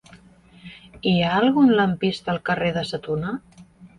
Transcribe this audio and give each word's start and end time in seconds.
Hi 1.09 1.13
ha 1.25 1.33
algun 1.41 1.69
lampista 1.79 2.33
al 2.35 2.41
carrer 2.49 2.73
de 2.79 2.85
Sa 2.93 3.03
Tuna? 3.07 3.37